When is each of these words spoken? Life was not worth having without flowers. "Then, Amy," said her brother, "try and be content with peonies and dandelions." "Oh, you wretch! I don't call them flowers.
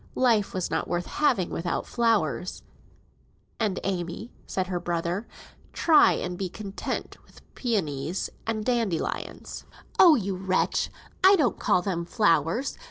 Life 0.17 0.51
was 0.55 0.71
not 0.71 0.87
worth 0.87 1.05
having 1.05 1.51
without 1.51 1.85
flowers. 1.85 2.63
"Then, 3.59 3.77
Amy," 3.83 4.31
said 4.47 4.65
her 4.65 4.79
brother, 4.79 5.27
"try 5.73 6.13
and 6.13 6.39
be 6.39 6.49
content 6.49 7.17
with 7.23 7.41
peonies 7.53 8.27
and 8.47 8.65
dandelions." 8.65 9.65
"Oh, 9.99 10.15
you 10.15 10.35
wretch! 10.35 10.89
I 11.23 11.35
don't 11.35 11.59
call 11.59 11.83
them 11.83 12.05
flowers. 12.05 12.79